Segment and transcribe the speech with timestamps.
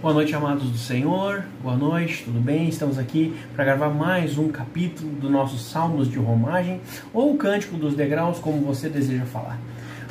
[0.00, 1.42] Boa noite, amados do Senhor.
[1.60, 2.68] Boa noite, tudo bem?
[2.68, 6.80] Estamos aqui para gravar mais um capítulo do nosso Salmos de Romagem
[7.12, 9.58] ou Cântico dos Degraus, como você deseja falar.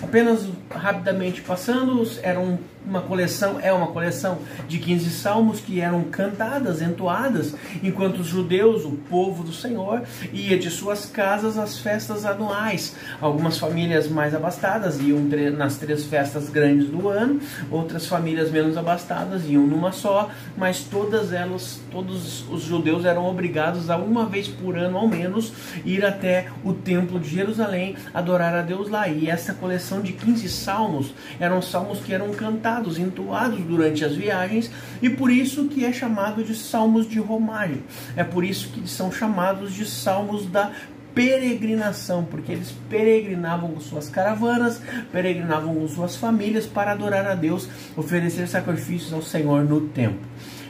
[0.03, 6.03] Apenas rapidamente passando, era um uma coleção, é uma coleção de 15 salmos que eram
[6.03, 7.53] cantadas, entoadas,
[7.83, 12.95] enquanto os judeus, o povo do Senhor, ia de suas casas às festas anuais.
[13.20, 15.20] Algumas famílias mais abastadas iam
[15.52, 21.33] nas três festas grandes do ano, outras famílias menos abastadas iam numa só, mas todas
[21.33, 25.51] elas, todos os judeus eram obrigados a uma vez por ano ao menos
[25.84, 29.07] ir até o templo de Jerusalém adorar a Deus lá.
[29.07, 34.16] E essa coleção de 15 salmos eram salmos que eram cantados cantados, entoados durante as
[34.16, 37.84] viagens e por isso que é chamado de salmos de romagem.
[38.16, 40.72] É por isso que são chamados de salmos da
[41.13, 44.80] peregrinação, porque eles peregrinavam com suas caravanas,
[45.12, 50.20] peregrinavam com suas famílias para adorar a Deus, oferecer sacrifícios ao Senhor no templo.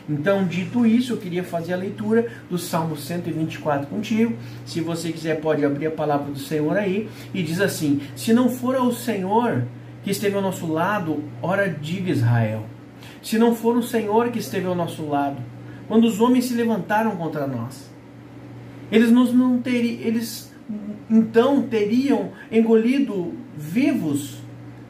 [0.09, 4.37] Então, dito isso, eu queria fazer a leitura do Salmo 124 contigo.
[4.65, 7.09] Se você quiser, pode abrir a palavra do Senhor aí.
[7.33, 9.65] E diz assim: Se não for o Senhor
[10.07, 12.63] que esteve ao nosso lado, ora diga Israel.
[13.21, 15.35] Se não for o Senhor que esteve ao nosso lado,
[15.85, 17.91] quando os homens se levantaram contra nós,
[18.89, 20.53] eles nos não teriam, eles
[21.09, 24.37] então teriam engolido vivos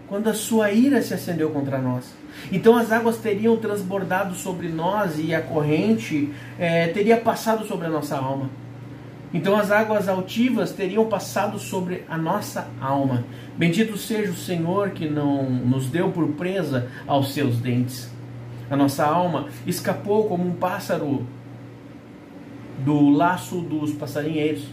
[0.07, 2.13] quando a sua ira se acendeu contra nós.
[2.51, 7.89] Então as águas teriam transbordado sobre nós e a corrente é, teria passado sobre a
[7.89, 8.51] nossa alma.
[9.33, 13.25] Então as águas altivas teriam passado sobre a nossa alma.
[13.57, 18.09] Bendito seja o Senhor que não nos deu por presa aos seus dentes.
[18.69, 21.25] A nossa alma escapou como um pássaro
[22.79, 24.65] do laço dos passarinheiros.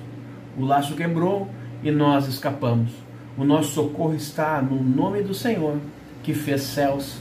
[0.56, 1.48] O laço quebrou
[1.83, 2.92] e nós escapamos.
[3.36, 5.78] O nosso socorro está no nome do Senhor
[6.22, 7.16] que fez céus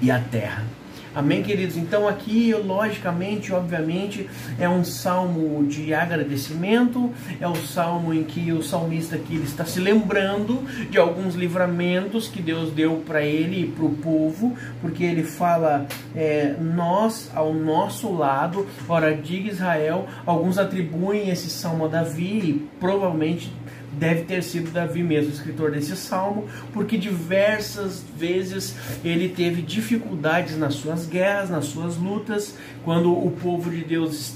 [0.00, 0.77] e a terra.
[1.14, 1.76] Amém, queridos?
[1.76, 4.28] Então, aqui, logicamente, obviamente,
[4.58, 9.64] é um salmo de agradecimento, é o salmo em que o salmista aqui ele está
[9.64, 15.02] se lembrando de alguns livramentos que Deus deu para ele e para o povo, porque
[15.02, 21.88] ele fala é, nós ao nosso lado, ora, diga Israel, alguns atribuem esse salmo a
[21.88, 23.50] Davi e provavelmente
[23.92, 30.74] deve ter sido Davi mesmo, escritor desse salmo, porque diversas vezes ele teve dificuldades nas
[30.74, 34.34] suas guerras, nas suas lutas, quando o povo de Deus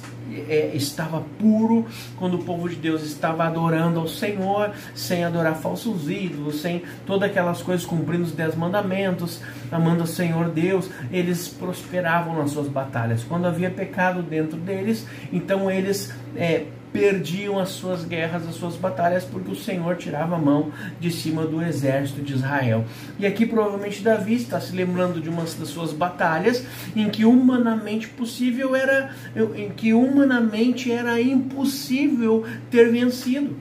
[0.49, 1.87] é, estava puro,
[2.17, 7.29] quando o povo de Deus estava adorando ao Senhor, sem adorar falsos ídolos, sem todas
[7.29, 9.41] aquelas coisas, cumprindo os dez mandamentos,
[9.71, 13.23] amando ao Senhor Deus, eles prosperavam nas suas batalhas.
[13.25, 19.25] Quando havia pecado dentro deles, então eles é, perdiam as suas guerras, as suas batalhas,
[19.25, 20.71] porque o Senhor tirava a mão
[21.01, 22.85] de cima do exército de Israel.
[23.19, 26.65] E aqui provavelmente Davi está se lembrando de uma das suas batalhas
[26.95, 29.15] em que humanamente possível era,
[29.57, 33.57] em que humanamente era impossível ter vencido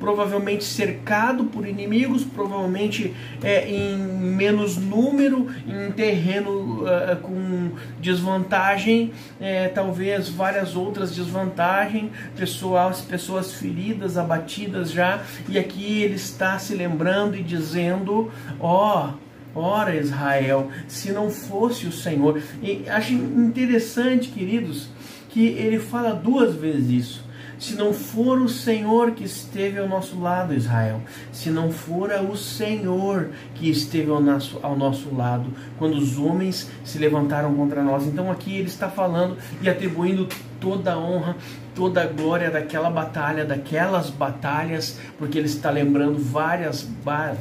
[0.00, 9.68] provavelmente cercado por inimigos, provavelmente é, em menos número, em terreno uh, com desvantagem, é,
[9.68, 17.36] talvez várias outras desvantagens, pessoas, pessoas feridas, abatidas já, e aqui ele está se lembrando
[17.36, 19.10] e dizendo: ó.
[19.10, 22.40] Oh, Ora, Israel, se não fosse o Senhor.
[22.62, 24.86] E acho interessante, queridos,
[25.28, 27.29] que ele fala duas vezes isso
[27.60, 32.34] se não for o Senhor que esteve ao nosso lado, Israel, se não fora o
[32.34, 38.06] Senhor que esteve ao nosso, ao nosso lado, quando os homens se levantaram contra nós.
[38.06, 40.26] Então aqui ele está falando e atribuindo
[40.58, 41.36] toda a honra,
[41.74, 46.86] toda a glória daquela batalha, daquelas batalhas, porque ele está lembrando várias,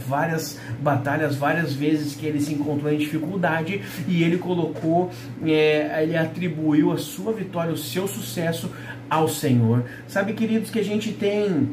[0.08, 5.12] várias batalhas, várias vezes que ele se encontrou em dificuldade e ele colocou,
[5.46, 8.70] é, ele atribuiu a sua vitória, o seu sucesso
[9.10, 9.84] ao Senhor.
[10.08, 11.70] Sabe, queridos, que a gente tem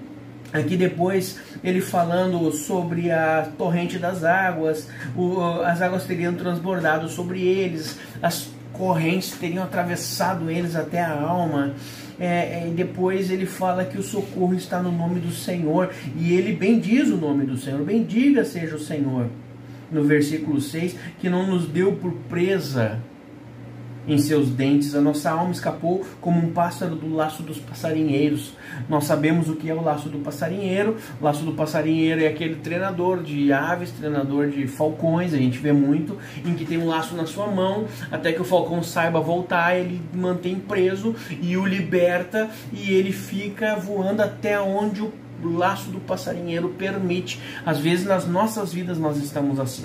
[0.52, 7.42] aqui depois ele falando sobre a torrente das águas, o, as águas teriam transbordado sobre
[7.42, 11.74] eles, as correntes teriam atravessado eles até a alma.
[12.18, 16.32] É, é, e depois ele fala que o socorro está no nome do Senhor, e
[16.32, 19.26] ele bendiz o nome do Senhor, bendiga seja o Senhor.
[19.92, 22.98] No versículo 6, que não nos deu por presa
[24.06, 24.94] em seus dentes.
[24.94, 28.52] A nossa alma escapou como um pássaro do laço dos passarinheiros.
[28.88, 30.96] Nós sabemos o que é o laço do passarinheiro.
[31.20, 35.72] O laço do passarinheiro é aquele treinador de aves, treinador de falcões, a gente vê
[35.72, 39.76] muito, em que tem um laço na sua mão, até que o falcão saiba voltar,
[39.78, 45.12] ele mantém preso e o liberta e ele fica voando até onde o
[45.42, 47.40] laço do passarinheiro permite.
[47.64, 49.84] Às vezes nas nossas vidas nós estamos assim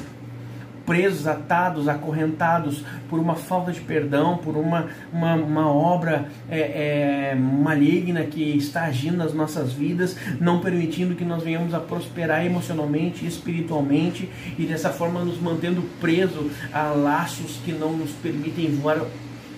[0.86, 7.36] presos, atados, acorrentados por uma falta de perdão, por uma, uma, uma obra é, é,
[7.36, 13.26] maligna que está agindo nas nossas vidas, não permitindo que nós venhamos a prosperar emocionalmente,
[13.26, 19.02] espiritualmente e dessa forma nos mantendo presos a laços que não nos permitem voar,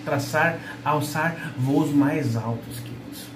[0.04, 3.26] traçar, alçar voos mais altos, queridos.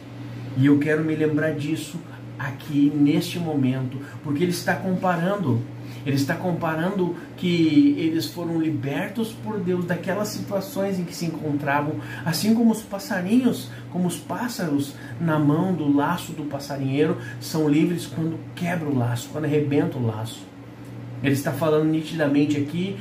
[0.57, 1.99] E eu quero me lembrar disso
[2.39, 5.61] aqui neste momento, porque ele está comparando
[6.05, 11.97] ele está comparando que eles foram libertos por Deus daquelas situações em que se encontravam,
[12.25, 18.07] assim como os passarinhos, como os pássaros na mão do laço do passarinheiro, são livres
[18.07, 20.47] quando quebra o laço, quando arrebenta o laço.
[21.23, 22.97] Ele está falando nitidamente aqui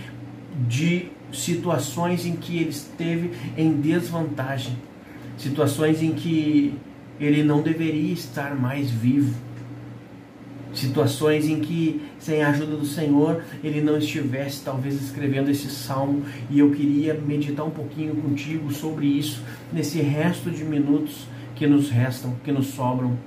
[0.68, 4.76] de situações em que ele esteve em desvantagem,
[5.38, 6.74] situações em que
[7.20, 9.48] ele não deveria estar mais vivo
[10.78, 16.24] situações em que, sem a ajuda do Senhor, ele não estivesse talvez escrevendo esse salmo.
[16.50, 19.42] E eu queria meditar um pouquinho contigo sobre isso,
[19.72, 21.26] nesse resto de minutos
[21.56, 23.18] que nos restam, que nos sobram.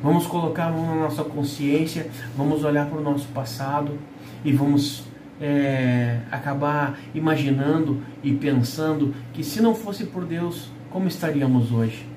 [0.00, 3.98] Vamos colocar a mão na nossa consciência, vamos olhar para o nosso passado
[4.44, 5.02] e vamos
[5.40, 12.09] é, acabar imaginando e pensando que se não fosse por Deus, como estaríamos hoje?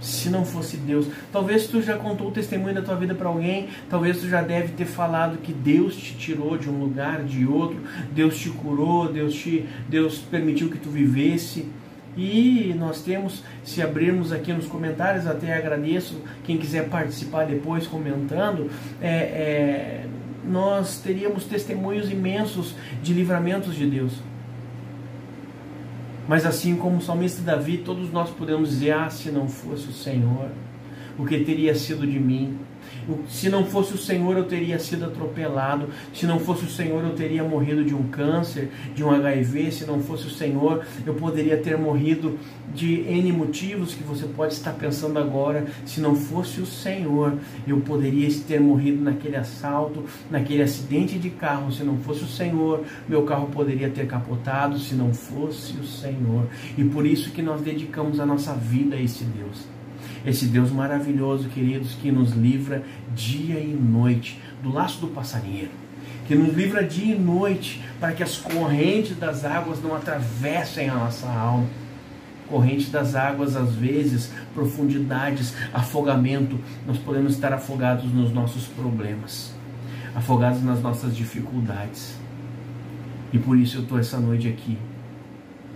[0.00, 1.06] Se não fosse Deus.
[1.32, 4.72] Talvez tu já contou o testemunho da tua vida para alguém, talvez tu já deve
[4.72, 7.78] ter falado que Deus te tirou de um lugar, de outro,
[8.12, 11.66] Deus te curou, Deus te Deus permitiu que tu vivesse.
[12.16, 18.70] E nós temos, se abrirmos aqui nos comentários, até agradeço quem quiser participar depois comentando,
[19.02, 20.06] é, é,
[20.48, 24.14] nós teríamos testemunhos imensos de livramentos de Deus.
[26.28, 29.92] Mas assim como o salmista Davi, todos nós podemos dizer: Ah, se não fosse o
[29.92, 30.50] Senhor,
[31.18, 32.58] o que teria sido de mim?
[33.28, 35.88] Se não fosse o Senhor, eu teria sido atropelado.
[36.12, 39.70] Se não fosse o Senhor, eu teria morrido de um câncer, de um HIV.
[39.70, 42.38] Se não fosse o Senhor, eu poderia ter morrido
[42.74, 45.66] de N motivos que você pode estar pensando agora.
[45.84, 47.34] Se não fosse o Senhor,
[47.66, 51.72] eu poderia ter morrido naquele assalto, naquele acidente de carro.
[51.72, 54.78] Se não fosse o Senhor, meu carro poderia ter capotado.
[54.78, 56.46] Se não fosse o Senhor.
[56.76, 59.76] E por isso que nós dedicamos a nossa vida a esse Deus
[60.24, 62.82] esse Deus maravilhoso, queridos, que nos livra
[63.14, 65.70] dia e noite do laço do passarinheiro,
[66.26, 70.94] que nos livra dia e noite para que as correntes das águas não atravessem a
[70.94, 71.66] nossa alma.
[72.48, 76.56] Corrente das águas, às vezes, profundidades, afogamento,
[76.86, 79.52] nós podemos estar afogados nos nossos problemas,
[80.14, 82.14] afogados nas nossas dificuldades.
[83.32, 84.78] E por isso eu estou essa noite aqui,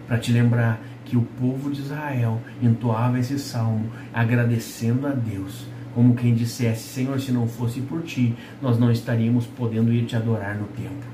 [0.07, 0.81] para te lembrar
[1.11, 7.21] que o povo de Israel entoava esse salmo agradecendo a Deus, como quem dissesse: Senhor,
[7.21, 11.11] se não fosse por ti, nós não estaríamos podendo ir te adorar no templo.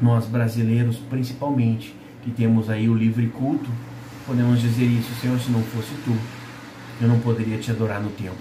[0.00, 3.68] Nós brasileiros, principalmente, que temos aí o livre culto,
[4.24, 6.16] podemos dizer isso: Senhor, se não fosse tu,
[7.00, 8.38] eu não poderia te adorar no templo,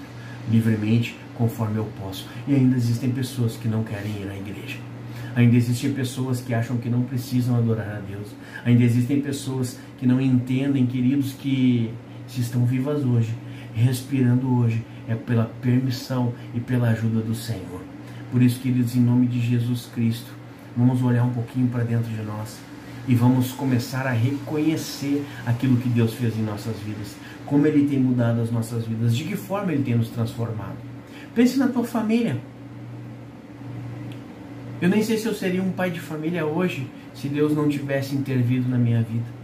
[0.48, 2.30] livremente, conforme eu posso.
[2.48, 4.89] E ainda existem pessoas que não querem ir à igreja.
[5.36, 8.28] Ainda existem pessoas que acham que não precisam adorar a Deus.
[8.66, 11.92] Ainda existem pessoas que não entendem, queridos, que
[12.28, 13.34] se estão vivas hoje,
[13.74, 17.82] respirando hoje, é pela permissão e pela ajuda do Senhor.
[18.32, 20.32] Por isso, queridos, em nome de Jesus Cristo,
[20.78, 22.60] vamos olhar um pouquinho para dentro de nós
[23.08, 27.16] e vamos começar a reconhecer aquilo que Deus fez em nossas vidas,
[27.46, 30.78] como Ele tem mudado as nossas vidas, de que forma Ele tem nos transformado.
[31.34, 32.40] Pense na tua família.
[34.82, 38.16] Eu nem sei se eu seria um pai de família hoje se Deus não tivesse
[38.16, 39.40] intervido na minha vida.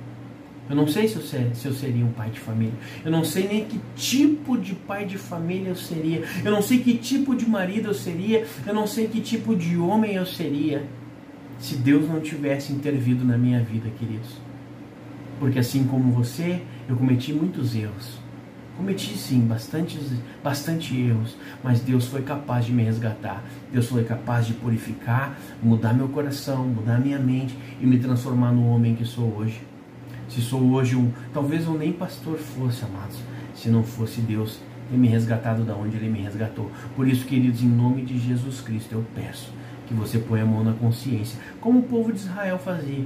[0.70, 2.74] Eu não sei se eu, ser, se eu seria um pai de família.
[3.04, 6.24] Eu não sei nem que tipo de pai de família eu seria.
[6.44, 8.46] Eu não sei que tipo de marido eu seria.
[8.66, 10.84] Eu não sei que tipo de homem eu seria
[11.60, 14.42] se Deus não tivesse intervido na minha vida, queridos.
[15.40, 18.25] Porque assim como você, eu cometi muitos erros.
[18.78, 19.98] Cometi sim bastante,
[20.44, 23.42] bastante erros, mas Deus foi capaz de me resgatar.
[23.72, 28.68] Deus foi capaz de purificar, mudar meu coração, mudar minha mente e me transformar no
[28.68, 29.62] homem que sou hoje.
[30.28, 33.18] Se sou hoje um, talvez eu nem pastor fosse, amados,
[33.56, 36.70] se não fosse Deus ter me resgatado da onde Ele me resgatou.
[36.96, 39.54] Por isso, queridos, em nome de Jesus Cristo, eu peço
[39.88, 43.06] que você ponha a mão na consciência, como o povo de Israel fazia.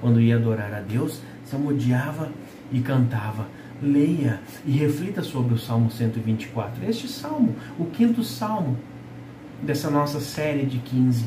[0.00, 2.30] Quando ia adorar a Deus, se amodiava
[2.72, 3.46] e cantava
[3.82, 6.84] leia e reflita sobre o Salmo 124.
[6.88, 8.76] Este salmo, o quinto salmo
[9.62, 11.24] dessa nossa série de 15.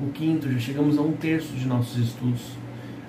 [0.00, 2.56] O quinto, já chegamos a um terço de nossos estudos.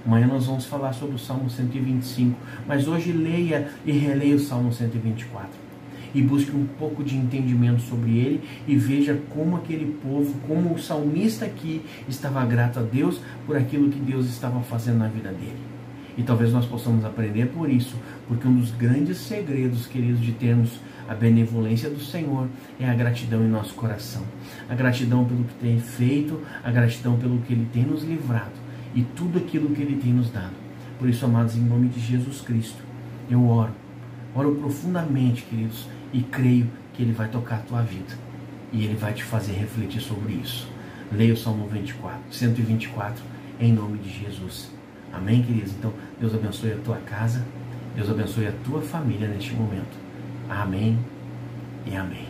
[0.06, 4.72] Amanhã nós vamos falar sobre o Salmo 125, mas hoje leia e releia o Salmo
[4.74, 5.70] 124.
[6.12, 10.80] e busque um pouco de entendimento sobre ele e veja como aquele povo, como o
[10.80, 15.79] salmista aqui estava grato a Deus por aquilo que Deus estava fazendo na vida dele.
[16.20, 17.96] E talvez nós possamos aprender por isso,
[18.28, 20.70] porque um dos grandes segredos, queridos, de termos
[21.08, 24.22] a benevolência do Senhor é a gratidão em nosso coração.
[24.70, 28.52] A gratidão pelo que tem feito, a gratidão pelo que Ele tem nos livrado
[28.94, 30.52] e tudo aquilo que Ele tem nos dado.
[31.00, 32.84] Por isso, amados, em nome de Jesus Cristo,
[33.32, 33.72] eu oro,
[34.36, 38.14] oro profundamente, queridos, e creio que Ele vai tocar a tua vida
[38.74, 40.70] e Ele vai te fazer refletir sobre isso.
[41.14, 43.24] Leia o Salmo 24, 124,
[43.58, 44.79] em nome de Jesus.
[45.14, 45.74] Amém, queridos?
[45.74, 47.46] Então, Deus abençoe a tua casa,
[47.96, 49.98] Deus abençoe a tua família neste momento.
[50.50, 50.98] Amém
[51.86, 52.29] e amém.